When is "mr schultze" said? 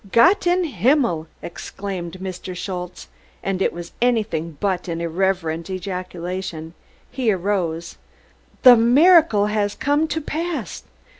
2.19-3.07